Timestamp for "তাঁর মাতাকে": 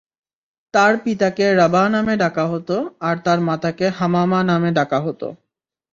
3.25-3.85